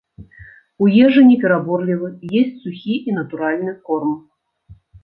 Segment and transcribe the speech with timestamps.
[0.85, 2.09] У ежы не пераборлівы,
[2.43, 4.21] есць сухі і натуральны корм.